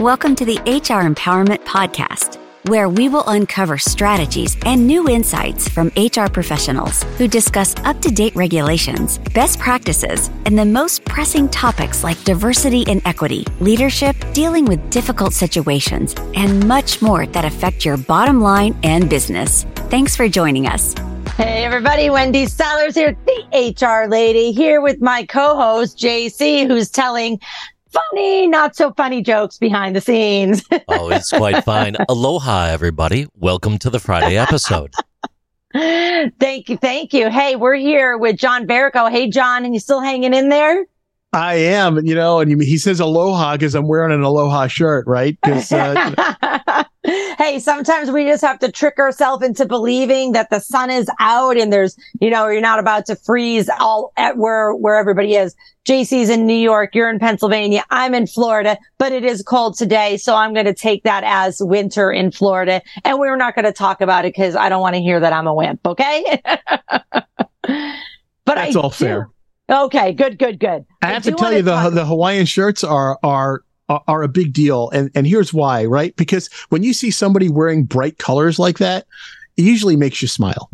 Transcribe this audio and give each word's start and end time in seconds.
Welcome 0.00 0.34
to 0.36 0.46
the 0.46 0.56
HR 0.60 1.04
Empowerment 1.06 1.62
Podcast, 1.66 2.38
where 2.70 2.88
we 2.88 3.10
will 3.10 3.24
uncover 3.26 3.76
strategies 3.76 4.56
and 4.64 4.86
new 4.86 5.10
insights 5.10 5.68
from 5.68 5.88
HR 5.88 6.26
professionals 6.32 7.02
who 7.18 7.28
discuss 7.28 7.76
up 7.84 8.00
to 8.00 8.10
date 8.10 8.34
regulations, 8.34 9.18
best 9.34 9.58
practices, 9.58 10.30
and 10.46 10.58
the 10.58 10.64
most 10.64 11.04
pressing 11.04 11.50
topics 11.50 12.02
like 12.02 12.24
diversity 12.24 12.82
and 12.88 13.02
equity, 13.04 13.44
leadership, 13.60 14.16
dealing 14.32 14.64
with 14.64 14.88
difficult 14.88 15.34
situations, 15.34 16.14
and 16.34 16.66
much 16.66 17.02
more 17.02 17.26
that 17.26 17.44
affect 17.44 17.84
your 17.84 17.98
bottom 17.98 18.40
line 18.40 18.74
and 18.82 19.10
business. 19.10 19.64
Thanks 19.90 20.16
for 20.16 20.30
joining 20.30 20.66
us. 20.66 20.94
Hey 21.36 21.62
everybody, 21.62 22.08
Wendy 22.08 22.46
Sellers 22.46 22.94
here, 22.94 23.14
the 23.26 23.74
HR 23.78 24.08
lady, 24.08 24.52
here 24.52 24.80
with 24.80 25.02
my 25.02 25.26
co-host 25.26 25.98
JC, 25.98 26.66
who's 26.66 26.88
telling 26.88 27.38
funny, 27.92 28.46
not 28.46 28.76
so 28.76 28.92
funny 28.92 29.22
jokes 29.22 29.58
behind 29.58 29.96
the 29.96 30.00
scenes. 30.00 30.64
oh, 30.88 31.10
it's 31.10 31.30
quite 31.30 31.64
fine. 31.64 31.96
Aloha, 32.08 32.66
everybody. 32.66 33.26
Welcome 33.34 33.78
to 33.78 33.90
the 33.90 34.00
Friday 34.00 34.36
episode. 34.36 34.94
thank 35.72 36.68
you. 36.68 36.76
Thank 36.76 37.12
you. 37.12 37.30
Hey, 37.30 37.56
we're 37.56 37.74
here 37.74 38.16
with 38.16 38.36
John 38.36 38.66
Verrico. 38.66 39.10
Hey, 39.10 39.28
John, 39.28 39.64
and 39.64 39.74
you 39.74 39.80
still 39.80 40.00
hanging 40.00 40.34
in 40.34 40.48
there? 40.48 40.86
I 41.32 41.54
am, 41.54 42.04
you 42.04 42.14
know, 42.14 42.40
and 42.40 42.60
he 42.60 42.76
says 42.76 42.98
aloha 42.98 43.52
because 43.52 43.76
I'm 43.76 43.86
wearing 43.86 44.12
an 44.12 44.22
aloha 44.22 44.66
shirt, 44.66 45.06
right? 45.06 45.38
Uh, 45.44 46.84
hey, 47.38 47.60
sometimes 47.60 48.10
we 48.10 48.24
just 48.24 48.42
have 48.42 48.58
to 48.58 48.72
trick 48.72 48.98
ourselves 48.98 49.44
into 49.44 49.64
believing 49.64 50.32
that 50.32 50.50
the 50.50 50.58
sun 50.58 50.90
is 50.90 51.08
out 51.20 51.56
and 51.56 51.72
there's, 51.72 51.96
you 52.20 52.30
know, 52.30 52.48
you're 52.48 52.60
not 52.60 52.80
about 52.80 53.06
to 53.06 53.14
freeze 53.14 53.70
all 53.78 54.12
at 54.16 54.38
where 54.38 54.74
where 54.74 54.96
everybody 54.96 55.36
is. 55.36 55.54
JC's 55.86 56.30
in 56.30 56.46
New 56.46 56.52
York, 56.52 56.94
you're 56.94 57.08
in 57.08 57.20
Pennsylvania, 57.20 57.84
I'm 57.90 58.12
in 58.12 58.26
Florida, 58.26 58.76
but 58.98 59.12
it 59.12 59.24
is 59.24 59.42
cold 59.42 59.78
today, 59.78 60.16
so 60.16 60.34
I'm 60.34 60.52
going 60.52 60.66
to 60.66 60.74
take 60.74 61.04
that 61.04 61.24
as 61.24 61.58
winter 61.60 62.12
in 62.12 62.32
Florida, 62.32 62.82
and 63.04 63.18
we're 63.18 63.36
not 63.36 63.54
going 63.54 63.64
to 63.64 63.72
talk 63.72 64.00
about 64.00 64.24
it 64.24 64.34
because 64.34 64.54
I 64.54 64.68
don't 64.68 64.82
want 64.82 64.96
to 64.96 65.00
hear 65.00 65.18
that 65.20 65.32
I'm 65.32 65.46
a 65.46 65.54
wimp. 65.54 65.80
Okay. 65.86 66.42
but 66.44 67.24
that's 68.44 68.76
I 68.76 68.80
all 68.80 68.90
do, 68.90 68.94
fair. 68.94 69.30
Okay, 69.70 70.12
good, 70.12 70.38
good, 70.38 70.58
good. 70.58 70.84
I, 71.02 71.08
I 71.08 71.12
have 71.12 71.22
to 71.24 71.32
tell 71.32 71.52
you 71.52 71.62
the 71.62 71.72
talk- 71.72 71.94
the 71.94 72.04
Hawaiian 72.04 72.46
shirts 72.46 72.82
are 72.82 73.18
are 73.22 73.62
are 73.88 74.22
a 74.22 74.28
big 74.28 74.52
deal, 74.52 74.90
and 74.90 75.10
and 75.14 75.26
here's 75.26 75.54
why, 75.54 75.84
right? 75.84 76.14
Because 76.16 76.48
when 76.70 76.82
you 76.82 76.92
see 76.92 77.10
somebody 77.10 77.48
wearing 77.48 77.84
bright 77.84 78.18
colors 78.18 78.58
like 78.58 78.78
that, 78.78 79.06
it 79.56 79.62
usually 79.62 79.96
makes 79.96 80.20
you 80.22 80.28
smile. 80.28 80.70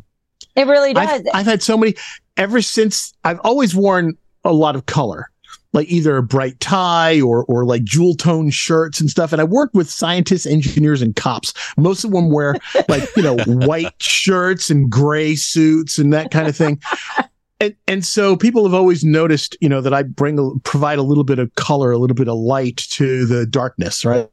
It 0.55 0.67
really 0.67 0.95
does. 0.95 1.09
I've, 1.09 1.27
I've 1.35 1.47
had 1.47 1.63
so 1.63 1.77
many 1.77 1.95
ever 2.37 2.63
since. 2.63 3.13
I've 3.25 3.41
always 3.41 3.75
worn 3.75 4.17
a 4.45 4.53
lot 4.53 4.77
of 4.77 4.87
color 4.87 5.31
like 5.77 5.89
either 5.91 6.17
a 6.17 6.23
bright 6.23 6.59
tie 6.59 7.21
or 7.21 7.45
or 7.45 7.65
like 7.65 7.85
jewel 7.85 8.15
tone 8.15 8.51
shirts 8.51 8.99
and 8.99 9.11
stuff. 9.11 9.33
And 9.33 9.41
I 9.41 9.45
worked 9.45 9.75
with 9.75 9.91
scientists, 9.91 10.47
engineers, 10.47 11.03
and 11.03 11.15
cops. 11.15 11.53
Most 11.77 12.03
of 12.03 12.11
them 12.13 12.31
wear 12.31 12.57
like 12.89 13.09
you 13.15 13.23
know 13.23 13.37
white 13.47 13.93
shirts 14.03 14.71
and 14.71 14.91
gray 14.91 15.37
suits 15.37 15.99
and 15.99 16.13
that 16.15 16.31
kind 16.31 16.49
of 16.49 16.57
thing 16.57 16.81
and 17.61 17.75
and 17.87 18.05
so 18.05 18.37
people 18.37 18.65
have 18.65 18.75
always 18.75 19.05
noticed, 19.05 19.57
you 19.61 19.69
know, 19.69 19.81
that 19.81 19.95
I 19.95 20.03
bring 20.03 20.61
provide 20.61 20.99
a 20.99 21.03
little 21.03 21.25
bit 21.25 21.39
of 21.39 21.55
color, 21.55 21.91
a 21.91 21.99
little 21.99 22.15
bit 22.15 22.29
of 22.29 22.37
light 22.37 22.77
to 22.91 23.25
the 23.27 23.47
darkness, 23.47 24.05
right? 24.05 24.29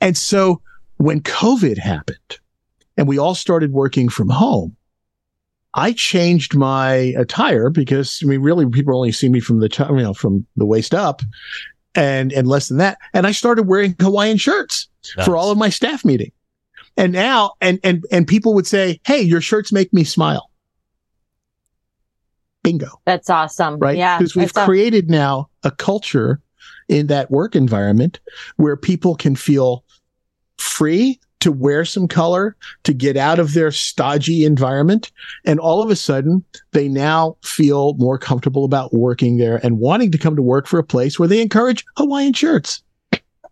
And 0.00 0.16
so 0.16 0.60
when 0.98 1.20
COVID 1.20 1.78
happened, 1.78 2.38
and 2.96 3.08
we 3.08 3.18
all 3.18 3.34
started 3.34 3.72
working 3.72 4.08
from 4.08 4.28
home, 4.28 4.76
I 5.74 5.92
changed 5.92 6.54
my 6.54 6.94
attire 7.18 7.70
because 7.70 8.20
I 8.22 8.26
mean, 8.26 8.40
really, 8.40 8.68
people 8.68 8.96
only 8.96 9.12
see 9.12 9.28
me 9.28 9.40
from 9.40 9.58
the 9.58 9.68
top, 9.68 9.90
you 9.90 9.96
know, 9.96 10.14
from 10.14 10.46
the 10.56 10.66
waist 10.66 10.94
up, 10.94 11.22
and 11.96 12.32
and 12.32 12.46
less 12.46 12.68
than 12.68 12.78
that. 12.78 12.98
And 13.12 13.26
I 13.26 13.32
started 13.32 13.64
wearing 13.64 13.96
Hawaiian 14.00 14.36
shirts 14.36 14.88
nice. 15.16 15.26
for 15.26 15.36
all 15.36 15.50
of 15.50 15.58
my 15.58 15.70
staff 15.70 16.04
meeting. 16.04 16.30
And 16.96 17.12
now, 17.12 17.54
and 17.60 17.80
and 17.82 18.04
and 18.12 18.28
people 18.28 18.54
would 18.54 18.68
say, 18.68 19.00
"Hey, 19.04 19.20
your 19.20 19.40
shirts 19.40 19.72
make 19.72 19.92
me 19.92 20.04
smile." 20.04 20.50
Bingo. 22.64 23.00
That's 23.04 23.30
awesome. 23.30 23.78
Right? 23.78 23.96
Yeah. 23.96 24.18
Because 24.18 24.34
we've 24.34 24.52
created 24.52 25.08
now 25.08 25.48
a 25.62 25.70
culture 25.70 26.40
in 26.88 27.06
that 27.06 27.30
work 27.30 27.54
environment 27.54 28.18
where 28.56 28.76
people 28.76 29.14
can 29.14 29.36
feel 29.36 29.84
free 30.58 31.20
to 31.40 31.52
wear 31.52 31.84
some 31.84 32.08
color, 32.08 32.56
to 32.84 32.94
get 32.94 33.18
out 33.18 33.38
of 33.38 33.52
their 33.52 33.70
stodgy 33.70 34.46
environment. 34.46 35.12
And 35.44 35.60
all 35.60 35.82
of 35.82 35.90
a 35.90 35.96
sudden, 35.96 36.42
they 36.72 36.88
now 36.88 37.36
feel 37.44 37.92
more 37.98 38.18
comfortable 38.18 38.64
about 38.64 38.94
working 38.94 39.36
there 39.36 39.60
and 39.62 39.78
wanting 39.78 40.10
to 40.12 40.18
come 40.18 40.36
to 40.36 40.42
work 40.42 40.66
for 40.66 40.78
a 40.78 40.84
place 40.84 41.18
where 41.18 41.28
they 41.28 41.42
encourage 41.42 41.84
Hawaiian 41.98 42.32
shirts. 42.32 42.82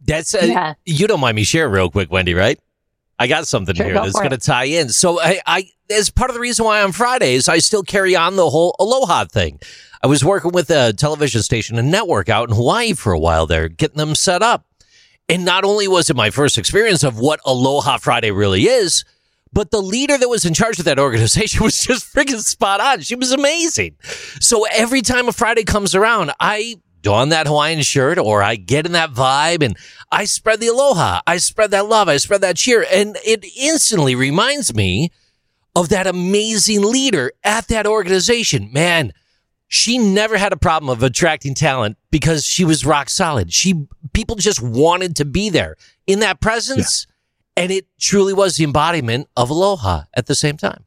That's, 0.04 0.34
uh, 0.34 0.40
yeah. 0.44 0.74
you 0.86 1.06
don't 1.06 1.20
mind 1.20 1.36
me 1.36 1.44
share 1.44 1.68
real 1.68 1.90
quick, 1.90 2.10
Wendy, 2.10 2.32
right? 2.32 2.58
I 3.18 3.26
got 3.26 3.46
something 3.46 3.74
sure, 3.74 3.86
here 3.86 3.94
that's 3.94 4.18
going 4.18 4.30
to 4.30 4.38
tie 4.38 4.64
in. 4.64 4.88
So 4.88 5.20
I, 5.20 5.40
I, 5.46 5.68
as 5.90 6.10
part 6.10 6.30
of 6.30 6.34
the 6.34 6.40
reason 6.40 6.64
why 6.64 6.82
on 6.82 6.92
Fridays, 6.92 7.48
I 7.48 7.58
still 7.58 7.82
carry 7.82 8.16
on 8.16 8.36
the 8.36 8.50
whole 8.50 8.74
Aloha 8.80 9.26
thing. 9.26 9.60
I 10.02 10.08
was 10.08 10.24
working 10.24 10.50
with 10.52 10.70
a 10.70 10.92
television 10.92 11.42
station 11.42 11.78
and 11.78 11.90
network 11.90 12.28
out 12.28 12.48
in 12.48 12.56
Hawaii 12.56 12.94
for 12.94 13.12
a 13.12 13.18
while 13.18 13.46
there, 13.46 13.68
getting 13.68 13.98
them 13.98 14.14
set 14.14 14.42
up. 14.42 14.66
And 15.28 15.44
not 15.44 15.64
only 15.64 15.86
was 15.86 16.10
it 16.10 16.16
my 16.16 16.30
first 16.30 16.58
experience 16.58 17.04
of 17.04 17.18
what 17.18 17.40
Aloha 17.46 17.98
Friday 17.98 18.32
really 18.32 18.64
is, 18.64 19.04
but 19.52 19.70
the 19.70 19.80
leader 19.80 20.18
that 20.18 20.28
was 20.28 20.44
in 20.44 20.54
charge 20.54 20.78
of 20.78 20.86
that 20.86 20.98
organization 20.98 21.62
was 21.64 21.80
just 21.80 22.12
freaking 22.12 22.40
spot 22.40 22.80
on. 22.80 23.00
She 23.00 23.14
was 23.14 23.32
amazing. 23.32 23.96
So 24.40 24.66
every 24.72 25.02
time 25.02 25.28
a 25.28 25.32
Friday 25.32 25.64
comes 25.64 25.94
around, 25.94 26.32
I 26.40 26.76
don 27.02 27.30
that 27.30 27.46
Hawaiian 27.46 27.82
shirt 27.82 28.18
or 28.18 28.42
I 28.42 28.56
get 28.56 28.86
in 28.86 28.92
that 28.92 29.12
vibe 29.12 29.62
and 29.62 29.76
I 30.12 30.26
spread 30.26 30.60
the 30.60 30.68
aloha. 30.68 31.22
I 31.26 31.38
spread 31.38 31.70
that 31.70 31.86
love. 31.86 32.08
I 32.08 32.18
spread 32.18 32.42
that 32.42 32.56
cheer. 32.56 32.84
And 32.92 33.16
it 33.24 33.44
instantly 33.58 34.14
reminds 34.14 34.74
me 34.74 35.10
of 35.74 35.88
that 35.88 36.06
amazing 36.06 36.82
leader 36.82 37.32
at 37.42 37.68
that 37.68 37.86
organization. 37.86 38.70
Man, 38.72 39.12
she 39.68 39.96
never 39.96 40.36
had 40.36 40.52
a 40.52 40.58
problem 40.58 40.90
of 40.90 41.02
attracting 41.02 41.54
talent 41.54 41.96
because 42.10 42.44
she 42.44 42.62
was 42.62 42.84
rock 42.84 43.08
solid. 43.08 43.54
She, 43.54 43.86
people 44.12 44.36
just 44.36 44.60
wanted 44.60 45.16
to 45.16 45.24
be 45.24 45.48
there 45.48 45.76
in 46.06 46.20
that 46.20 46.42
presence. 46.42 47.06
Yeah. 47.56 47.64
And 47.64 47.72
it 47.72 47.86
truly 47.98 48.34
was 48.34 48.56
the 48.56 48.64
embodiment 48.64 49.28
of 49.34 49.48
aloha 49.48 50.02
at 50.14 50.26
the 50.26 50.34
same 50.34 50.58
time. 50.58 50.84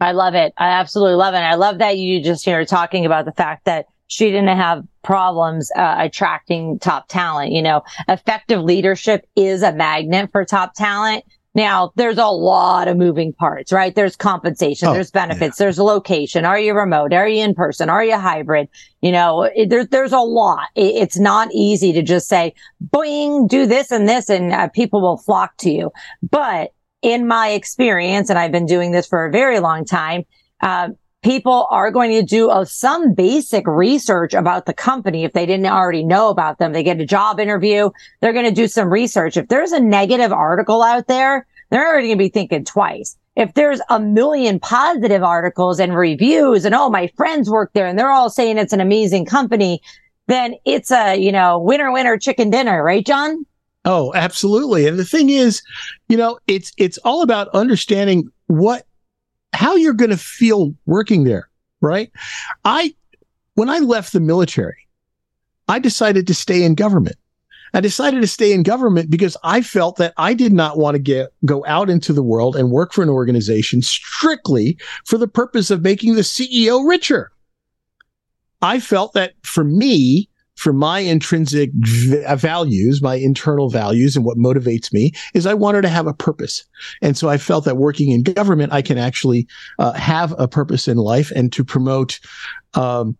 I 0.00 0.12
love 0.12 0.34
it. 0.34 0.52
I 0.58 0.68
absolutely 0.68 1.14
love 1.14 1.32
it. 1.32 1.38
I 1.38 1.54
love 1.54 1.78
that 1.78 1.96
you 1.96 2.22
just 2.22 2.44
here 2.44 2.64
talking 2.66 3.06
about 3.06 3.24
the 3.24 3.32
fact 3.32 3.64
that 3.64 3.86
she 4.06 4.26
didn't 4.26 4.56
have 4.56 4.84
problems 5.02 5.70
uh, 5.76 5.96
attracting 5.98 6.78
top 6.78 7.08
talent. 7.08 7.52
You 7.52 7.62
know, 7.62 7.82
effective 8.08 8.60
leadership 8.60 9.26
is 9.36 9.62
a 9.62 9.72
magnet 9.72 10.30
for 10.32 10.44
top 10.44 10.74
talent. 10.74 11.24
Now, 11.56 11.92
there's 11.94 12.18
a 12.18 12.26
lot 12.26 12.88
of 12.88 12.96
moving 12.96 13.32
parts, 13.32 13.72
right? 13.72 13.94
There's 13.94 14.16
compensation, 14.16 14.88
oh, 14.88 14.92
there's 14.92 15.12
benefits, 15.12 15.58
yeah. 15.58 15.66
there's 15.66 15.78
location. 15.78 16.44
Are 16.44 16.58
you 16.58 16.74
remote? 16.74 17.12
Are 17.12 17.28
you 17.28 17.44
in 17.44 17.54
person? 17.54 17.88
Are 17.88 18.04
you 18.04 18.18
hybrid? 18.18 18.68
You 19.02 19.12
know, 19.12 19.42
it, 19.42 19.70
there's 19.70 19.86
there's 19.88 20.12
a 20.12 20.18
lot. 20.18 20.68
It, 20.74 20.96
it's 20.96 21.18
not 21.18 21.48
easy 21.52 21.92
to 21.92 22.02
just 22.02 22.28
say, 22.28 22.54
boing, 22.84 23.48
do 23.48 23.66
this 23.66 23.92
and 23.92 24.08
this, 24.08 24.28
and 24.28 24.52
uh, 24.52 24.68
people 24.70 25.00
will 25.00 25.16
flock 25.16 25.56
to 25.58 25.70
you. 25.70 25.92
But 26.28 26.72
in 27.02 27.28
my 27.28 27.50
experience, 27.50 28.30
and 28.30 28.38
I've 28.38 28.52
been 28.52 28.66
doing 28.66 28.90
this 28.90 29.06
for 29.06 29.24
a 29.24 29.30
very 29.30 29.60
long 29.60 29.84
time, 29.84 30.24
uh, 30.60 30.88
people 31.24 31.66
are 31.70 31.90
going 31.90 32.12
to 32.12 32.22
do 32.22 32.50
uh, 32.50 32.64
some 32.64 33.14
basic 33.14 33.66
research 33.66 34.34
about 34.34 34.66
the 34.66 34.74
company 34.74 35.24
if 35.24 35.32
they 35.32 35.46
didn't 35.46 35.66
already 35.66 36.04
know 36.04 36.28
about 36.28 36.58
them. 36.58 36.72
They 36.72 36.82
get 36.82 37.00
a 37.00 37.06
job 37.06 37.40
interview. 37.40 37.90
They're 38.20 38.34
going 38.34 38.44
to 38.44 38.52
do 38.52 38.68
some 38.68 38.92
research. 38.92 39.38
If 39.38 39.48
there's 39.48 39.72
a 39.72 39.80
negative 39.80 40.32
article 40.32 40.82
out 40.82 41.08
there, 41.08 41.46
they're 41.70 41.88
already 41.88 42.08
going 42.08 42.18
to 42.18 42.24
be 42.24 42.28
thinking 42.28 42.64
twice. 42.64 43.16
If 43.36 43.54
there's 43.54 43.80
a 43.88 43.98
million 43.98 44.60
positive 44.60 45.24
articles 45.24 45.80
and 45.80 45.96
reviews 45.96 46.64
and, 46.64 46.74
oh, 46.74 46.90
my 46.90 47.08
friends 47.16 47.50
work 47.50 47.72
there 47.72 47.86
and 47.86 47.98
they're 47.98 48.12
all 48.12 48.30
saying 48.30 48.58
it's 48.58 48.74
an 48.74 48.80
amazing 48.80 49.24
company, 49.24 49.80
then 50.26 50.54
it's 50.66 50.92
a, 50.92 51.16
you 51.16 51.32
know, 51.32 51.58
winner, 51.58 51.90
winner, 51.90 52.18
chicken 52.18 52.50
dinner, 52.50 52.84
right, 52.84 53.04
John? 53.04 53.44
Oh, 53.86 54.12
absolutely. 54.14 54.86
And 54.86 54.98
the 54.98 55.04
thing 55.04 55.30
is, 55.30 55.62
you 56.08 56.16
know, 56.16 56.38
it's, 56.46 56.72
it's 56.76 56.98
all 56.98 57.22
about 57.22 57.48
understanding 57.54 58.30
what 58.46 58.86
how 59.54 59.76
you're 59.76 59.94
going 59.94 60.10
to 60.10 60.16
feel 60.16 60.74
working 60.86 61.24
there, 61.24 61.48
right? 61.80 62.10
I, 62.64 62.94
when 63.54 63.68
I 63.68 63.78
left 63.78 64.12
the 64.12 64.20
military, 64.20 64.86
I 65.68 65.78
decided 65.78 66.26
to 66.26 66.34
stay 66.34 66.62
in 66.62 66.74
government. 66.74 67.16
I 67.72 67.80
decided 67.80 68.20
to 68.20 68.28
stay 68.28 68.52
in 68.52 68.62
government 68.62 69.10
because 69.10 69.36
I 69.42 69.60
felt 69.60 69.96
that 69.96 70.14
I 70.16 70.32
did 70.32 70.52
not 70.52 70.78
want 70.78 70.94
to 70.94 71.00
get 71.00 71.32
go 71.44 71.64
out 71.66 71.90
into 71.90 72.12
the 72.12 72.22
world 72.22 72.54
and 72.54 72.70
work 72.70 72.92
for 72.92 73.02
an 73.02 73.08
organization 73.08 73.82
strictly 73.82 74.78
for 75.04 75.18
the 75.18 75.26
purpose 75.26 75.72
of 75.72 75.82
making 75.82 76.14
the 76.14 76.20
CEO 76.20 76.88
richer. 76.88 77.32
I 78.62 78.78
felt 78.78 79.12
that 79.14 79.34
for 79.42 79.64
me, 79.64 80.28
for 80.64 80.72
my 80.72 81.00
intrinsic 81.00 81.70
uh, 82.26 82.36
values, 82.36 83.02
my 83.02 83.16
internal 83.16 83.68
values, 83.68 84.16
and 84.16 84.24
what 84.24 84.38
motivates 84.38 84.94
me 84.94 85.12
is 85.34 85.44
I 85.44 85.52
wanted 85.52 85.82
to 85.82 85.90
have 85.90 86.06
a 86.06 86.14
purpose. 86.14 86.64
And 87.02 87.18
so 87.18 87.28
I 87.28 87.36
felt 87.36 87.66
that 87.66 87.76
working 87.76 88.10
in 88.10 88.22
government, 88.22 88.72
I 88.72 88.80
can 88.80 88.96
actually 88.96 89.46
uh, 89.78 89.92
have 89.92 90.34
a 90.38 90.48
purpose 90.48 90.88
in 90.88 90.96
life 90.96 91.30
and 91.32 91.52
to 91.52 91.64
promote 91.64 92.18
um, 92.72 93.14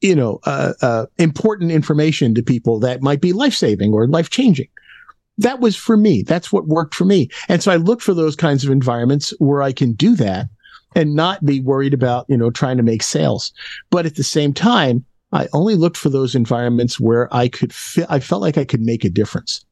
you 0.00 0.16
know, 0.16 0.40
uh, 0.42 0.72
uh, 0.82 1.06
important 1.18 1.70
information 1.70 2.34
to 2.34 2.42
people 2.42 2.80
that 2.80 3.00
might 3.00 3.20
be 3.20 3.32
life 3.32 3.54
saving 3.54 3.92
or 3.92 4.08
life 4.08 4.30
changing. 4.30 4.68
That 5.38 5.60
was 5.60 5.76
for 5.76 5.96
me. 5.96 6.22
That's 6.22 6.52
what 6.52 6.66
worked 6.66 6.96
for 6.96 7.04
me. 7.04 7.28
And 7.48 7.62
so 7.62 7.70
I 7.70 7.76
look 7.76 8.00
for 8.00 8.12
those 8.12 8.34
kinds 8.34 8.64
of 8.64 8.70
environments 8.70 9.32
where 9.38 9.62
I 9.62 9.70
can 9.72 9.92
do 9.92 10.16
that 10.16 10.48
and 10.96 11.14
not 11.14 11.44
be 11.44 11.60
worried 11.60 11.94
about, 11.94 12.26
you 12.28 12.36
know, 12.36 12.50
trying 12.50 12.76
to 12.76 12.82
make 12.82 13.04
sales. 13.04 13.52
But 13.90 14.04
at 14.04 14.16
the 14.16 14.24
same 14.24 14.52
time, 14.52 15.04
I 15.32 15.48
only 15.52 15.74
looked 15.74 15.96
for 15.96 16.08
those 16.08 16.34
environments 16.34 16.98
where 16.98 17.32
I 17.34 17.48
could 17.48 17.72
fit, 17.72 18.06
I 18.08 18.20
felt 18.20 18.42
like 18.42 18.56
I 18.56 18.64
could 18.64 18.80
make 18.80 19.04
a 19.04 19.10
difference. 19.10 19.64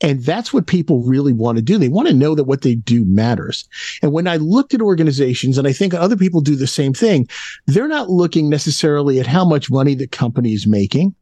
And 0.00 0.22
that's 0.24 0.52
what 0.52 0.66
people 0.66 1.02
really 1.02 1.32
want 1.32 1.56
to 1.56 1.62
do. 1.62 1.78
They 1.78 1.88
want 1.88 2.08
to 2.08 2.14
know 2.14 2.34
that 2.34 2.44
what 2.44 2.62
they 2.62 2.74
do 2.74 3.04
matters. 3.04 3.68
And 4.02 4.12
when 4.12 4.26
I 4.26 4.36
looked 4.36 4.74
at 4.74 4.80
organizations, 4.80 5.58
and 5.58 5.66
I 5.66 5.72
think 5.72 5.94
other 5.94 6.16
people 6.16 6.40
do 6.40 6.56
the 6.56 6.66
same 6.66 6.94
thing, 6.94 7.28
they're 7.66 7.88
not 7.88 8.10
looking 8.10 8.48
necessarily 8.48 9.20
at 9.20 9.26
how 9.26 9.44
much 9.44 9.70
money 9.70 9.94
the 9.94 10.06
company 10.06 10.54
is 10.54 10.66
making. 10.66 11.14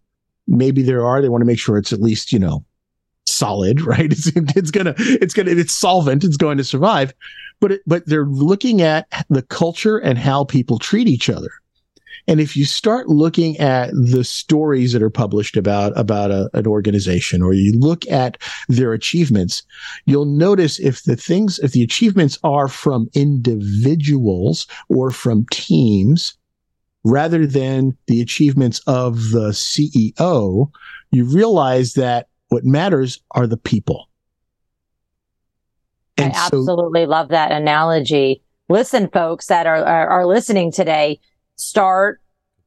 Maybe 0.46 0.82
there 0.82 1.04
are. 1.04 1.20
They 1.20 1.28
want 1.28 1.40
to 1.42 1.46
make 1.46 1.58
sure 1.58 1.76
it's 1.76 1.92
at 1.92 2.00
least, 2.00 2.32
you 2.32 2.38
know, 2.38 2.64
solid, 3.24 3.80
right? 3.82 4.12
It's, 4.12 4.28
it's 4.34 4.70
gonna, 4.70 4.94
it's 4.98 5.34
gonna, 5.34 5.50
it's 5.50 5.72
solvent. 5.72 6.24
It's 6.24 6.36
going 6.36 6.58
to 6.58 6.64
survive. 6.64 7.12
But, 7.58 7.72
it, 7.72 7.80
but 7.86 8.06
they're 8.06 8.26
looking 8.26 8.82
at 8.82 9.08
the 9.30 9.42
culture 9.42 9.98
and 9.98 10.18
how 10.18 10.44
people 10.44 10.78
treat 10.78 11.08
each 11.08 11.28
other. 11.30 11.50
And 12.28 12.40
if 12.40 12.56
you 12.56 12.64
start 12.64 13.08
looking 13.08 13.56
at 13.58 13.90
the 13.92 14.24
stories 14.24 14.92
that 14.92 15.02
are 15.02 15.10
published 15.10 15.56
about, 15.56 15.96
about 15.96 16.30
a, 16.30 16.50
an 16.54 16.66
organization 16.66 17.40
or 17.40 17.52
you 17.52 17.72
look 17.78 18.06
at 18.10 18.36
their 18.68 18.92
achievements, 18.92 19.62
you'll 20.06 20.24
notice 20.24 20.80
if 20.80 21.04
the 21.04 21.16
things, 21.16 21.58
if 21.60 21.72
the 21.72 21.82
achievements 21.82 22.38
are 22.42 22.68
from 22.68 23.08
individuals 23.14 24.66
or 24.88 25.10
from 25.10 25.46
teams, 25.50 26.36
rather 27.04 27.46
than 27.46 27.96
the 28.08 28.20
achievements 28.20 28.80
of 28.88 29.30
the 29.30 29.50
CEO, 29.50 30.70
you 31.12 31.24
realize 31.24 31.92
that 31.92 32.26
what 32.48 32.64
matters 32.64 33.20
are 33.32 33.46
the 33.46 33.56
people. 33.56 34.08
And 36.16 36.32
I 36.32 36.46
absolutely 36.46 37.04
so, 37.04 37.10
love 37.10 37.28
that 37.28 37.52
analogy. 37.52 38.42
Listen, 38.68 39.08
folks 39.08 39.46
that 39.46 39.66
are, 39.66 39.84
are, 39.84 40.08
are 40.08 40.26
listening 40.26 40.72
today, 40.72 41.20
start 41.56 42.20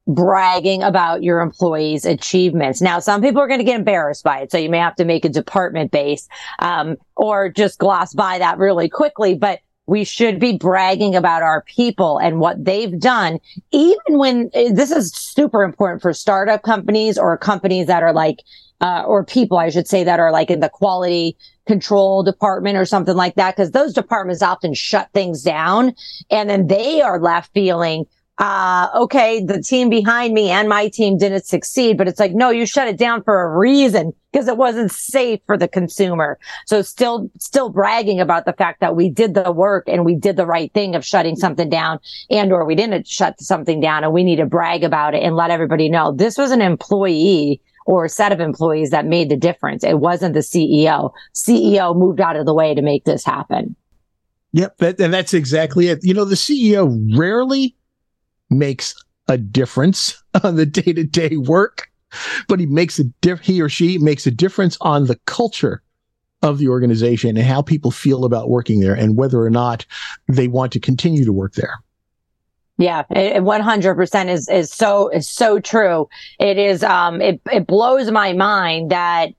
bragging 0.07 0.81
about 0.81 1.21
your 1.21 1.39
employees' 1.39 2.03
achievements. 2.03 2.81
Now, 2.81 3.00
some 3.00 3.21
people 3.21 3.41
are 3.41 3.47
going 3.47 3.59
to 3.59 3.65
get 3.65 3.77
embarrassed 3.77 4.24
by 4.24 4.39
it, 4.39 4.51
so 4.51 4.57
you 4.57 4.69
may 4.69 4.80
have 4.80 4.95
to 4.95 5.06
make 5.06 5.24
a 5.24 5.30
department 5.30 5.91
base 5.91 6.27
um, 6.59 6.97
or 7.15 7.50
just 7.50 7.77
gloss 7.77 8.13
by 8.13 8.39
that 8.39 8.57
really 8.57 8.89
quickly. 8.89 9.36
But 9.36 9.59
we 9.86 10.03
should 10.03 10.39
be 10.39 10.56
bragging 10.56 11.15
about 11.15 11.41
our 11.41 11.63
people 11.63 12.19
and 12.19 12.39
what 12.39 12.63
they've 12.63 13.00
done, 13.00 13.39
even 13.71 13.97
when 14.07 14.50
eh, 14.53 14.71
this 14.71 14.91
is 14.91 15.12
super 15.12 15.63
important 15.63 16.01
for 16.01 16.13
startup 16.13 16.62
companies 16.62 17.18
or 17.18 17.38
companies 17.38 17.88
that 17.88 18.03
are 18.03 18.13
like, 18.13 18.38
uh, 18.81 19.03
or 19.06 19.25
people, 19.25 19.57
I 19.57 19.69
should 19.69 19.88
say, 19.88 20.03
that 20.03 20.19
are 20.19 20.31
like 20.31 20.51
in 20.51 20.59
the 20.59 20.69
quality 20.69 21.36
control 21.65 22.24
department 22.24 22.77
or 22.77 22.86
something 22.86 23.15
like 23.15 23.36
that, 23.36 23.56
because 23.56 23.71
those 23.71 23.94
departments 23.94 24.44
often 24.44 24.74
shut 24.74 25.09
things 25.12 25.41
down 25.41 25.95
and 26.30 26.50
then 26.50 26.68
they 26.68 27.01
are 27.01 27.19
left 27.19 27.51
feeling, 27.53 28.06
uh, 28.39 28.88
okay, 28.95 29.44
the 29.44 29.62
team 29.62 29.89
behind 29.89 30.33
me 30.33 30.50
and 30.50 30.69
my 30.69 30.88
team 30.88 31.18
didn't 31.18 31.45
succeed, 31.45 31.97
but 31.97 32.07
it's 32.07 32.21
like, 32.21 32.33
no, 32.33 32.50
you 32.50 32.65
shut 32.65 32.88
it 32.88 32.97
down 32.97 33.21
for 33.21 33.41
a 33.41 33.57
reason 33.57 34.13
because 34.31 34.47
it 34.47 34.56
wasn't 34.56 34.89
safe 34.91 35.41
for 35.45 35.57
the 35.57 35.68
consumer. 35.68 36.39
So 36.65 36.81
still, 36.81 37.30
still 37.38 37.69
bragging 37.69 38.21
about 38.21 38.45
the 38.45 38.53
fact 38.53 38.80
that 38.80 38.95
we 38.95 39.09
did 39.09 39.33
the 39.33 39.51
work 39.51 39.89
and 39.89 40.06
we 40.06 40.15
did 40.15 40.38
the 40.38 40.45
right 40.45 40.74
thing 40.74 40.95
of 40.95 41.06
shutting 41.06 41.36
something 41.36 41.69
down 41.69 42.00
and 42.30 42.53
or 42.53 42.63
we 42.63 42.75
didn't 42.75 43.06
shut 43.06 43.41
something 43.41 43.81
down 43.81 44.06
and 44.06 44.13
we 44.13 44.24
need 44.24 44.38
to 44.38 44.45
brag 44.45 44.86
about 44.86 45.13
it 45.13 45.21
and 45.21 45.36
let 45.36 45.51
everybody 45.51 45.89
know 45.89 46.13
this 46.13 46.38
was 46.38 46.51
an 46.51 46.62
employee 46.62 47.62
or 47.86 48.07
set 48.07 48.31
of 48.31 48.39
employees 48.39 48.91
that 48.91 49.06
made 49.06 49.27
the 49.27 49.36
difference. 49.36 49.83
It 49.83 50.00
wasn't 50.00 50.33
the 50.33 50.39
CEO. 50.39 51.12
CEO 51.33 51.94
moved 51.94 52.21
out 52.21 52.38
of 52.38 52.45
the 52.45 52.53
way 52.53 52.74
to 52.74 52.81
make 52.81 53.03
this 53.03 53.25
happen. 53.25 53.75
Yep. 54.53 54.77
That, 54.77 55.00
and 55.01 55.13
that's 55.13 55.33
exactly 55.33 55.89
it. 55.89 56.00
You 56.03 56.13
know, 56.13 56.24
the 56.24 56.36
CEO 56.36 57.18
rarely 57.18 57.75
makes 58.50 58.96
a 59.28 59.38
difference 59.38 60.22
on 60.44 60.56
the 60.56 60.66
day 60.66 60.94
to 60.94 61.04
day 61.04 61.38
work, 61.38 61.90
but 62.48 62.60
he 62.60 62.66
makes 62.66 63.00
a 63.00 63.06
diff- 63.22 63.42
he 63.42 63.62
or 63.62 63.69
she 63.69 63.98
makes 63.98 64.25
a 64.28 64.31
difference 64.31 64.78
on 64.81 65.06
the 65.06 65.19
culture 65.25 65.81
of 66.42 66.57
the 66.57 66.69
organization 66.69 67.36
and 67.36 67.46
how 67.46 67.62
people 67.62 67.92
feel 67.92 68.25
about 68.25 68.50
working 68.50 68.80
there 68.80 68.94
and 68.94 69.18
whether 69.18 69.42
or 69.42 69.50
not 69.50 69.86
they 70.28 70.48
want 70.48 70.72
to 70.72 70.80
continue 70.80 71.25
to 71.25 71.34
work 71.34 71.54
there. 71.54 71.74
Yeah, 72.78 73.04
it, 73.10 73.44
100% 73.44 74.30
is, 74.30 74.48
is 74.48 74.72
so, 74.72 75.10
is 75.10 75.28
so 75.28 75.60
true. 75.60 76.07
It 76.40 76.57
is, 76.57 76.81
um, 76.81 77.19
it, 77.22 77.42
it 77.51 77.68
blows 77.68 78.10
my 78.10 78.31
mind 78.31 78.92
that 78.92 79.31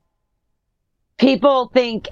people 1.16 1.70
think 1.72 2.08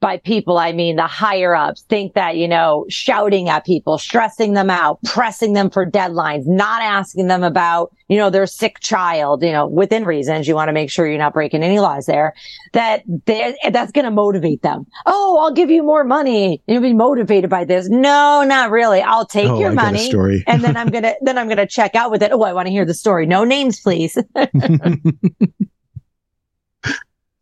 by 0.00 0.18
people, 0.18 0.58
I 0.58 0.72
mean 0.72 0.96
the 0.96 1.06
higher 1.06 1.54
ups 1.54 1.82
think 1.82 2.14
that, 2.14 2.36
you 2.36 2.46
know, 2.46 2.84
shouting 2.88 3.48
at 3.48 3.64
people, 3.64 3.96
stressing 3.98 4.52
them 4.52 4.68
out, 4.68 5.02
pressing 5.04 5.54
them 5.54 5.70
for 5.70 5.90
deadlines, 5.90 6.46
not 6.46 6.82
asking 6.82 7.28
them 7.28 7.42
about, 7.42 7.94
you 8.08 8.18
know, 8.18 8.28
their 8.28 8.46
sick 8.46 8.78
child, 8.80 9.42
you 9.42 9.52
know, 9.52 9.66
within 9.66 10.04
reasons. 10.04 10.46
You 10.46 10.54
want 10.54 10.68
to 10.68 10.74
make 10.74 10.90
sure 10.90 11.06
you're 11.06 11.18
not 11.18 11.32
breaking 11.32 11.62
any 11.62 11.80
laws 11.80 12.06
there 12.06 12.34
that 12.72 13.04
that's 13.24 13.92
going 13.92 14.04
to 14.04 14.10
motivate 14.10 14.62
them. 14.62 14.86
Oh, 15.06 15.38
I'll 15.40 15.52
give 15.52 15.70
you 15.70 15.82
more 15.82 16.04
money. 16.04 16.62
You'll 16.66 16.82
be 16.82 16.92
motivated 16.92 17.48
by 17.48 17.64
this. 17.64 17.88
No, 17.88 18.44
not 18.46 18.70
really. 18.70 19.00
I'll 19.00 19.26
take 19.26 19.48
oh, 19.48 19.58
your 19.58 19.70
I 19.70 19.74
money 19.74 20.12
and 20.46 20.62
then 20.62 20.76
I'm 20.76 20.88
going 20.88 21.04
to, 21.04 21.16
then 21.22 21.38
I'm 21.38 21.46
going 21.46 21.56
to 21.56 21.66
check 21.66 21.94
out 21.94 22.10
with 22.10 22.22
it. 22.22 22.32
Oh, 22.32 22.42
I 22.42 22.52
want 22.52 22.66
to 22.66 22.72
hear 22.72 22.84
the 22.84 22.94
story. 22.94 23.26
No 23.26 23.44
names, 23.44 23.80
please. 23.80 24.18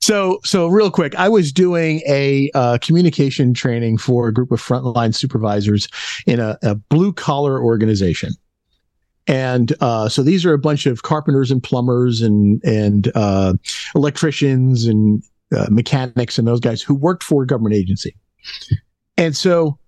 So, 0.04 0.38
so 0.44 0.66
real 0.66 0.90
quick, 0.90 1.14
I 1.14 1.30
was 1.30 1.50
doing 1.50 2.02
a 2.06 2.50
uh, 2.54 2.76
communication 2.82 3.54
training 3.54 3.96
for 3.96 4.28
a 4.28 4.34
group 4.34 4.52
of 4.52 4.60
frontline 4.60 5.14
supervisors 5.14 5.88
in 6.26 6.40
a, 6.40 6.58
a 6.62 6.74
blue 6.74 7.10
collar 7.10 7.58
organization. 7.58 8.32
And 9.26 9.72
uh, 9.80 10.10
so 10.10 10.22
these 10.22 10.44
are 10.44 10.52
a 10.52 10.58
bunch 10.58 10.84
of 10.84 11.04
carpenters 11.04 11.50
and 11.50 11.62
plumbers 11.62 12.20
and 12.20 12.62
and 12.64 13.10
uh, 13.14 13.54
electricians 13.94 14.84
and 14.84 15.22
uh, 15.56 15.68
mechanics 15.70 16.38
and 16.38 16.46
those 16.46 16.60
guys 16.60 16.82
who 16.82 16.94
worked 16.94 17.22
for 17.22 17.44
a 17.44 17.46
government 17.46 17.74
agency. 17.74 18.14
And 19.16 19.34
so 19.34 19.78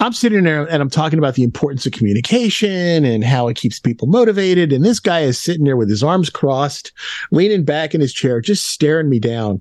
I'm 0.00 0.12
sitting 0.12 0.44
there 0.44 0.64
and 0.64 0.80
I'm 0.80 0.90
talking 0.90 1.18
about 1.18 1.34
the 1.34 1.42
importance 1.42 1.84
of 1.84 1.92
communication 1.92 3.04
and 3.04 3.24
how 3.24 3.48
it 3.48 3.56
keeps 3.56 3.80
people 3.80 4.06
motivated. 4.06 4.72
And 4.72 4.84
this 4.84 5.00
guy 5.00 5.20
is 5.20 5.40
sitting 5.40 5.64
there 5.64 5.76
with 5.76 5.90
his 5.90 6.04
arms 6.04 6.30
crossed, 6.30 6.92
leaning 7.32 7.64
back 7.64 7.94
in 7.94 8.00
his 8.00 8.12
chair, 8.12 8.40
just 8.40 8.68
staring 8.68 9.08
me 9.08 9.18
down. 9.18 9.60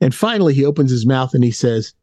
And 0.00 0.14
finally, 0.14 0.54
he 0.54 0.64
opens 0.64 0.90
his 0.90 1.06
mouth 1.06 1.34
and 1.34 1.44
he 1.44 1.52
says, 1.52 1.94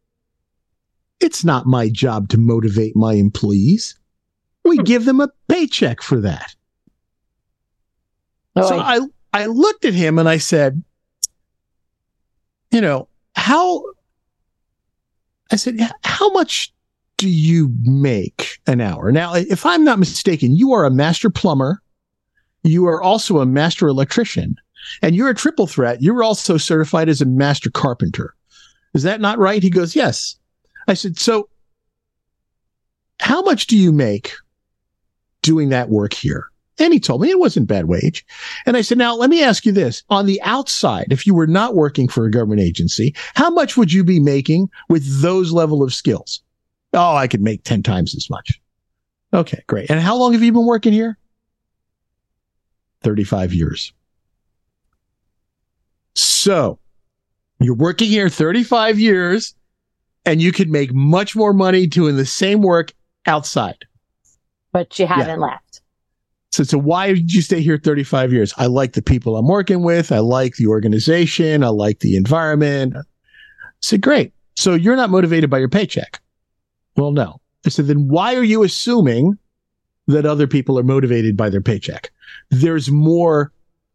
It's 1.19 1.43
not 1.43 1.65
my 1.65 1.89
job 1.89 2.29
to 2.29 2.37
motivate 2.37 2.95
my 2.95 3.13
employees. 3.13 3.99
We 4.63 4.77
hmm. 4.77 4.83
give 4.83 5.05
them 5.05 5.19
a 5.19 5.29
paycheck 5.49 6.01
for 6.01 6.21
that. 6.21 6.55
Oh, 8.55 8.69
so 8.69 8.79
I, 8.79 8.99
I 9.33 9.47
looked 9.47 9.83
at 9.83 9.93
him 9.93 10.19
and 10.19 10.29
I 10.29 10.37
said, 10.37 10.81
You 12.71 12.79
know, 12.79 13.09
how, 13.35 13.83
I 15.51 15.57
said, 15.57 15.79
How 16.03 16.29
much 16.31 16.71
do 17.17 17.29
you 17.29 17.73
make 17.81 18.59
an 18.67 18.79
hour? 18.79 19.11
Now, 19.11 19.33
if 19.33 19.65
I'm 19.65 19.83
not 19.83 19.99
mistaken, 19.99 20.55
you 20.55 20.71
are 20.73 20.85
a 20.85 20.91
master 20.91 21.29
plumber. 21.29 21.81
You 22.63 22.87
are 22.87 23.01
also 23.01 23.39
a 23.39 23.45
master 23.45 23.87
electrician 23.87 24.55
and 25.01 25.15
you're 25.15 25.29
a 25.29 25.35
triple 25.35 25.67
threat. 25.67 26.01
You're 26.01 26.23
also 26.23 26.57
certified 26.57 27.09
as 27.09 27.21
a 27.21 27.25
master 27.25 27.69
carpenter. 27.69 28.35
Is 28.93 29.03
that 29.03 29.21
not 29.21 29.39
right? 29.39 29.63
He 29.63 29.69
goes, 29.69 29.95
yes. 29.95 30.35
I 30.87 30.93
said, 30.93 31.17
so 31.17 31.49
how 33.19 33.41
much 33.41 33.67
do 33.67 33.77
you 33.77 33.91
make 33.91 34.33
doing 35.41 35.69
that 35.69 35.89
work 35.89 36.13
here? 36.13 36.49
And 36.79 36.93
he 36.93 36.99
told 36.99 37.21
me 37.21 37.31
it 37.31 37.39
wasn't 37.39 37.67
bad 37.67 37.85
wage. 37.85 38.23
And 38.67 38.77
I 38.77 38.81
said, 38.81 38.99
now 38.99 39.15
let 39.15 39.31
me 39.31 39.41
ask 39.41 39.65
you 39.65 39.71
this. 39.71 40.03
On 40.09 40.27
the 40.27 40.41
outside, 40.43 41.07
if 41.09 41.25
you 41.25 41.33
were 41.33 41.47
not 41.47 41.73
working 41.73 42.07
for 42.07 42.25
a 42.25 42.31
government 42.31 42.61
agency, 42.61 43.15
how 43.33 43.49
much 43.49 43.75
would 43.75 43.91
you 43.91 44.03
be 44.03 44.19
making 44.19 44.69
with 44.87 45.21
those 45.21 45.51
level 45.51 45.81
of 45.81 45.93
skills? 45.93 46.41
Oh, 46.97 47.15
I 47.15 47.27
could 47.27 47.41
make 47.41 47.63
10 47.63 47.83
times 47.83 48.15
as 48.15 48.29
much. 48.29 48.59
Okay, 49.33 49.63
great. 49.67 49.89
And 49.89 49.99
how 49.99 50.17
long 50.17 50.33
have 50.33 50.41
you 50.41 50.51
been 50.51 50.65
working 50.65 50.93
here? 50.93 51.17
35 53.03 53.53
years. 53.53 53.93
So 56.15 56.79
you're 57.59 57.75
working 57.75 58.09
here 58.09 58.29
35 58.29 58.99
years 58.99 59.53
and 60.25 60.41
you 60.41 60.51
could 60.51 60.69
make 60.69 60.93
much 60.93 61.35
more 61.35 61.53
money 61.53 61.87
doing 61.87 62.17
the 62.17 62.25
same 62.25 62.61
work 62.61 62.93
outside. 63.25 63.85
But 64.71 64.97
you 64.99 65.07
haven't 65.07 65.39
yeah. 65.39 65.45
left. 65.45 65.81
So, 66.51 66.63
so 66.63 66.77
why 66.77 67.13
did 67.13 67.33
you 67.33 67.41
stay 67.41 67.61
here 67.61 67.77
35 67.77 68.33
years? 68.33 68.53
I 68.57 68.65
like 68.65 68.93
the 68.93 69.01
people 69.01 69.37
I'm 69.37 69.47
working 69.47 69.83
with. 69.83 70.11
I 70.11 70.19
like 70.19 70.55
the 70.55 70.67
organization. 70.67 71.63
I 71.63 71.69
like 71.69 71.99
the 71.99 72.15
environment. 72.15 72.95
Said, 73.81 74.01
great. 74.01 74.33
So 74.55 74.73
you're 74.73 74.95
not 74.95 75.09
motivated 75.09 75.49
by 75.49 75.59
your 75.59 75.69
paycheck. 75.69 76.19
Well, 76.97 77.11
no. 77.11 77.39
I 77.65 77.69
said, 77.69 77.87
then 77.87 78.07
why 78.07 78.35
are 78.35 78.43
you 78.43 78.63
assuming 78.63 79.37
that 80.07 80.25
other 80.25 80.47
people 80.47 80.79
are 80.79 80.83
motivated 80.83 81.37
by 81.37 81.49
their 81.49 81.61
paycheck? 81.61 82.11
there's 82.49 82.89
more 82.89 83.51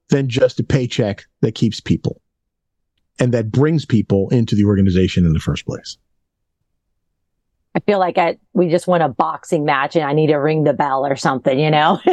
than 0.08 0.28
just 0.28 0.60
a 0.60 0.64
paycheck 0.64 1.24
that 1.40 1.54
keeps 1.54 1.80
people 1.80 2.20
and 3.18 3.32
that 3.32 3.50
brings 3.50 3.84
people 3.84 4.28
into 4.30 4.54
the 4.54 4.64
organization 4.64 5.24
in 5.24 5.32
the 5.32 5.40
first 5.40 5.66
place. 5.66 5.96
I 7.74 7.80
feel 7.80 7.98
like 7.98 8.18
I, 8.18 8.36
we 8.52 8.68
just 8.68 8.86
won 8.86 9.00
a 9.00 9.08
boxing 9.08 9.64
match 9.64 9.96
and 9.96 10.04
I 10.04 10.12
need 10.12 10.26
to 10.26 10.36
ring 10.36 10.64
the 10.64 10.74
bell 10.74 11.06
or 11.06 11.16
something, 11.16 11.58
you 11.58 11.70
know? 11.70 11.98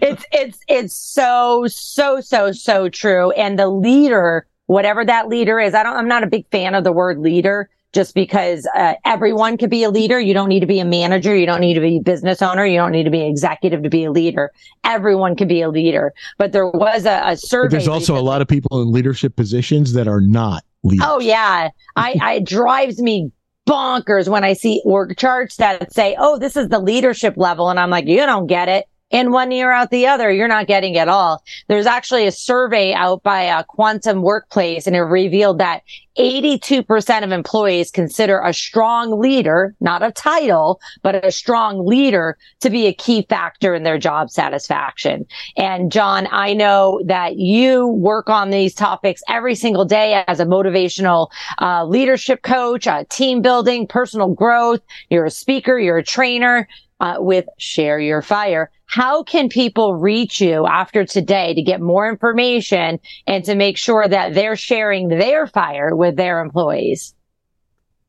it's, 0.00 0.24
it's, 0.32 0.58
it's 0.66 0.94
so, 0.94 1.66
so, 1.68 2.20
so, 2.20 2.50
so 2.50 2.88
true. 2.88 3.30
And 3.32 3.56
the 3.56 3.68
leader, 3.68 4.48
whatever 4.66 5.04
that 5.04 5.28
leader 5.28 5.60
is, 5.60 5.74
I 5.74 5.84
don't, 5.84 5.96
I'm 5.96 6.08
not 6.08 6.24
a 6.24 6.26
big 6.26 6.48
fan 6.48 6.74
of 6.74 6.82
the 6.82 6.90
word 6.90 7.20
leader 7.20 7.70
just 7.92 8.14
because 8.14 8.68
uh, 8.74 8.94
everyone 9.04 9.56
could 9.56 9.70
be 9.70 9.82
a 9.82 9.90
leader. 9.90 10.20
You 10.20 10.34
don't 10.34 10.48
need 10.48 10.60
to 10.60 10.66
be 10.66 10.78
a 10.78 10.84
manager. 10.84 11.34
You 11.34 11.46
don't 11.46 11.60
need 11.60 11.74
to 11.74 11.80
be 11.80 11.96
a 11.96 12.00
business 12.00 12.42
owner. 12.42 12.66
You 12.66 12.76
don't 12.76 12.92
need 12.92 13.04
to 13.04 13.10
be 13.10 13.20
an 13.20 13.26
executive 13.26 13.82
to 13.82 13.90
be 13.90 14.04
a 14.04 14.12
leader. 14.12 14.52
Everyone 14.84 15.34
can 15.36 15.48
be 15.48 15.62
a 15.62 15.70
leader. 15.70 16.12
But 16.36 16.52
there 16.52 16.66
was 16.66 17.06
a, 17.06 17.22
a 17.24 17.36
survey. 17.36 17.68
But 17.68 17.70
there's 17.72 17.88
also 17.88 18.16
a 18.16 18.20
lot 18.20 18.42
of 18.42 18.48
people 18.48 18.82
in 18.82 18.92
leadership 18.92 19.36
positions 19.36 19.94
that 19.94 20.06
are 20.06 20.20
not 20.20 20.64
leaders. 20.82 21.06
Oh 21.08 21.20
yeah, 21.20 21.70
I, 21.96 22.14
I 22.20 22.34
it 22.34 22.44
drives 22.44 23.00
me 23.00 23.32
bonkers 23.68 24.28
when 24.28 24.44
I 24.44 24.52
see 24.52 24.82
org 24.84 25.16
charts 25.16 25.56
that 25.56 25.92
say, 25.92 26.14
"Oh, 26.18 26.38
this 26.38 26.56
is 26.56 26.68
the 26.68 26.78
leadership 26.78 27.34
level," 27.36 27.70
and 27.70 27.80
I'm 27.80 27.90
like, 27.90 28.06
"You 28.06 28.18
don't 28.26 28.46
get 28.46 28.68
it." 28.68 28.86
In 29.10 29.32
one 29.32 29.50
year 29.50 29.70
out 29.70 29.90
the 29.90 30.06
other, 30.06 30.30
you're 30.30 30.48
not 30.48 30.66
getting 30.66 30.94
it 30.94 31.08
all. 31.08 31.42
There's 31.68 31.86
actually 31.86 32.26
a 32.26 32.32
survey 32.32 32.92
out 32.92 33.22
by 33.22 33.42
a 33.42 33.64
Quantum 33.64 34.22
Workplace 34.22 34.86
and 34.86 34.94
it 34.94 35.00
revealed 35.00 35.58
that 35.58 35.82
82% 36.18 37.22
of 37.22 37.30
employees 37.30 37.90
consider 37.90 38.40
a 38.40 38.52
strong 38.52 39.18
leader, 39.20 39.74
not 39.80 40.02
a 40.02 40.10
title, 40.10 40.80
but 41.02 41.24
a 41.24 41.30
strong 41.30 41.86
leader 41.86 42.36
to 42.60 42.70
be 42.70 42.86
a 42.86 42.92
key 42.92 43.24
factor 43.28 43.74
in 43.74 43.84
their 43.84 43.98
job 43.98 44.28
satisfaction. 44.28 45.24
And 45.56 45.92
John, 45.92 46.26
I 46.30 46.54
know 46.54 47.00
that 47.06 47.36
you 47.36 47.86
work 47.86 48.28
on 48.28 48.50
these 48.50 48.74
topics 48.74 49.22
every 49.28 49.54
single 49.54 49.84
day 49.84 50.24
as 50.26 50.40
a 50.40 50.44
motivational 50.44 51.28
uh, 51.60 51.84
leadership 51.84 52.42
coach, 52.42 52.86
uh, 52.86 53.04
team 53.08 53.40
building, 53.40 53.86
personal 53.86 54.34
growth. 54.34 54.80
You're 55.10 55.26
a 55.26 55.30
speaker, 55.30 55.78
you're 55.78 55.98
a 55.98 56.04
trainer 56.04 56.68
uh, 57.00 57.16
with 57.20 57.46
Share 57.58 58.00
Your 58.00 58.22
Fire. 58.22 58.70
How 58.88 59.22
can 59.22 59.48
people 59.50 59.94
reach 59.94 60.40
you 60.40 60.66
after 60.66 61.04
today 61.04 61.54
to 61.54 61.62
get 61.62 61.80
more 61.80 62.08
information 62.08 62.98
and 63.26 63.44
to 63.44 63.54
make 63.54 63.76
sure 63.76 64.08
that 64.08 64.34
they're 64.34 64.56
sharing 64.56 65.06
their 65.08 65.46
fire 65.46 65.94
with 65.94 66.16
their 66.16 66.40
employees? 66.40 67.14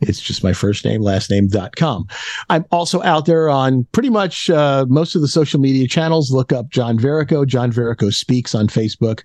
It's 0.00 0.20
just 0.20 0.44
my 0.44 0.52
first 0.52 0.84
name, 0.84 1.02
last 1.02 1.30
name.com. 1.30 2.06
I'm 2.50 2.64
also 2.70 3.02
out 3.02 3.26
there 3.26 3.48
on 3.48 3.86
pretty 3.92 4.10
much 4.10 4.50
uh, 4.50 4.86
most 4.88 5.14
of 5.14 5.22
the 5.22 5.28
social 5.28 5.60
media 5.60 5.86
channels. 5.88 6.30
Look 6.30 6.52
up 6.52 6.70
John 6.70 6.98
Verrico, 6.98 7.46
John 7.46 7.72
Verrico 7.72 8.12
Speaks 8.12 8.54
on 8.54 8.68
Facebook. 8.68 9.22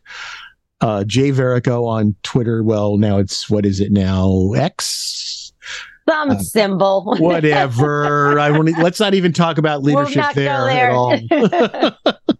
Uh, 0.82 1.04
Jay 1.04 1.32
Verrico 1.32 1.86
on 1.86 2.16
Twitter. 2.24 2.64
Well, 2.64 2.98
now 2.98 3.18
it's, 3.18 3.50
what 3.50 3.66
is 3.66 3.80
it 3.80 3.92
now? 3.92 4.54
X? 4.54 5.52
Some 6.08 6.32
uh, 6.32 6.40
symbol. 6.40 7.16
whatever. 7.20 8.40
I 8.40 8.50
won't, 8.50 8.76
let's 8.80 9.00
not 9.00 9.14
even 9.14 9.34
talk 9.34 9.58
about 9.58 9.84
leadership 9.84 10.26
there, 10.34 10.66
there, 10.66 10.90
at 10.90 10.96
all. 10.96 11.92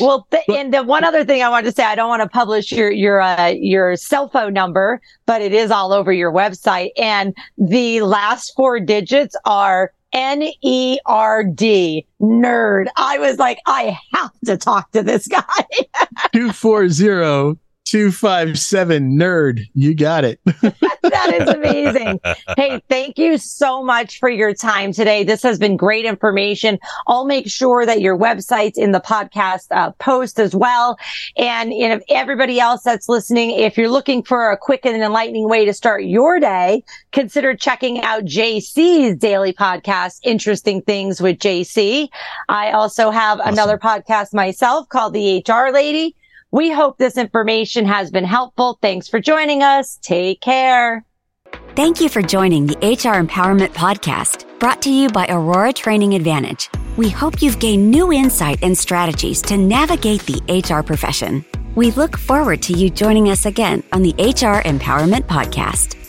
Well, 0.00 0.26
th- 0.30 0.44
and 0.48 0.72
the 0.72 0.82
one 0.82 1.04
other 1.04 1.24
thing 1.24 1.42
I 1.42 1.48
wanted 1.48 1.70
to 1.70 1.72
say, 1.72 1.84
I 1.84 1.94
don't 1.94 2.08
want 2.08 2.22
to 2.22 2.28
publish 2.28 2.72
your 2.72 2.90
your 2.90 3.20
uh, 3.20 3.48
your 3.48 3.96
cell 3.96 4.28
phone 4.28 4.52
number, 4.52 5.00
but 5.26 5.40
it 5.40 5.52
is 5.52 5.70
all 5.70 5.92
over 5.92 6.12
your 6.12 6.32
website, 6.32 6.90
and 6.96 7.34
the 7.56 8.02
last 8.02 8.52
four 8.54 8.80
digits 8.80 9.36
are 9.44 9.92
N 10.12 10.44
E 10.60 10.98
R 11.06 11.44
D, 11.44 12.06
nerd. 12.20 12.86
I 12.96 13.18
was 13.18 13.38
like, 13.38 13.58
I 13.66 13.98
have 14.12 14.32
to 14.46 14.56
talk 14.56 14.90
to 14.92 15.02
this 15.02 15.26
guy. 15.26 15.42
Two 16.32 16.52
four 16.52 16.88
zero 16.88 17.56
257 17.92 19.18
nerd. 19.18 19.60
You 19.74 19.94
got 19.94 20.24
it. 20.24 20.40
that 20.46 21.34
is 21.34 21.46
amazing. 21.46 22.18
Hey, 22.56 22.80
thank 22.88 23.18
you 23.18 23.36
so 23.36 23.84
much 23.84 24.18
for 24.18 24.30
your 24.30 24.54
time 24.54 24.94
today. 24.94 25.24
This 25.24 25.42
has 25.42 25.58
been 25.58 25.76
great 25.76 26.06
information. 26.06 26.78
I'll 27.06 27.26
make 27.26 27.50
sure 27.50 27.84
that 27.84 28.00
your 28.00 28.16
website's 28.16 28.78
in 28.78 28.92
the 28.92 29.00
podcast 29.00 29.66
uh, 29.72 29.90
post 29.98 30.40
as 30.40 30.56
well. 30.56 30.98
And 31.36 31.74
you 31.74 31.86
know, 31.86 32.00
everybody 32.08 32.58
else 32.58 32.82
that's 32.82 33.10
listening, 33.10 33.50
if 33.50 33.76
you're 33.76 33.90
looking 33.90 34.22
for 34.22 34.50
a 34.50 34.56
quick 34.56 34.86
and 34.86 34.96
enlightening 34.96 35.46
way 35.46 35.66
to 35.66 35.74
start 35.74 36.04
your 36.04 36.40
day, 36.40 36.82
consider 37.12 37.54
checking 37.54 38.00
out 38.00 38.24
JC's 38.24 39.18
daily 39.18 39.52
podcast, 39.52 40.20
Interesting 40.22 40.80
Things 40.80 41.20
with 41.20 41.36
JC. 41.36 42.08
I 42.48 42.72
also 42.72 43.10
have 43.10 43.38
awesome. 43.40 43.52
another 43.52 43.76
podcast 43.76 44.32
myself 44.32 44.88
called 44.88 45.12
The 45.12 45.44
HR 45.46 45.70
Lady. 45.74 46.16
We 46.52 46.70
hope 46.70 46.98
this 46.98 47.16
information 47.16 47.86
has 47.86 48.10
been 48.10 48.24
helpful. 48.24 48.78
Thanks 48.82 49.08
for 49.08 49.18
joining 49.18 49.62
us. 49.62 49.98
Take 50.02 50.42
care. 50.42 51.04
Thank 51.74 52.02
you 52.02 52.10
for 52.10 52.20
joining 52.20 52.66
the 52.66 52.76
HR 52.76 53.16
Empowerment 53.22 53.70
Podcast, 53.70 54.46
brought 54.58 54.82
to 54.82 54.90
you 54.90 55.08
by 55.08 55.26
Aurora 55.30 55.72
Training 55.72 56.12
Advantage. 56.14 56.68
We 56.98 57.08
hope 57.08 57.40
you've 57.40 57.58
gained 57.58 57.90
new 57.90 58.12
insight 58.12 58.58
and 58.62 58.76
strategies 58.76 59.40
to 59.42 59.56
navigate 59.56 60.26
the 60.26 60.42
HR 60.52 60.82
profession. 60.82 61.42
We 61.74 61.90
look 61.92 62.18
forward 62.18 62.60
to 62.64 62.74
you 62.74 62.90
joining 62.90 63.30
us 63.30 63.46
again 63.46 63.82
on 63.92 64.02
the 64.02 64.12
HR 64.18 64.60
Empowerment 64.68 65.22
Podcast. 65.22 66.01